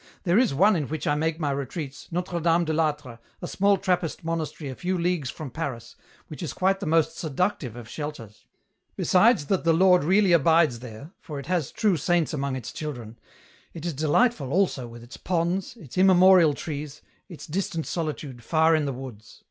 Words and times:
"There 0.24 0.38
is 0.38 0.54
one 0.54 0.74
in 0.74 0.88
which 0.88 1.06
I 1.06 1.14
make 1.16 1.38
my 1.38 1.50
retreats, 1.50 2.10
Notre 2.10 2.40
Dame 2.40 2.64
de 2.64 2.72
I'Atre, 2.72 3.18
a 3.42 3.46
small 3.46 3.76
Trappist 3.76 4.24
monastery 4.24 4.70
a 4.70 4.74
few 4.74 4.96
leagues 4.96 5.28
from 5.28 5.50
Paris, 5.50 5.96
which 6.28 6.42
is 6.42 6.54
quite 6.54 6.80
the 6.80 6.86
most 6.86 7.18
seductive 7.18 7.76
of 7.76 7.86
shelters. 7.86 8.46
Besides 8.96 9.44
that 9.48 9.64
the 9.64 9.74
Lord 9.74 10.02
really 10.02 10.32
abides 10.32 10.78
there, 10.78 11.12
for 11.20 11.38
it 11.38 11.44
has 11.44 11.70
true 11.72 11.98
saints 11.98 12.32
among 12.32 12.56
its 12.56 12.72
children, 12.72 13.18
it 13.74 13.84
is 13.84 13.92
delightful 13.92 14.50
also 14.50 14.88
with 14.88 15.02
its 15.02 15.18
ponds, 15.18 15.76
its 15.76 15.98
immemorial 15.98 16.54
trees, 16.54 17.02
its 17.28 17.46
distant 17.46 17.86
solitude, 17.86 18.42
far 18.42 18.74
in 18.74 18.86
the 18.86 18.94
woods." 18.94 19.44